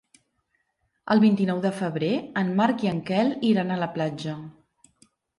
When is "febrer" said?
1.79-2.09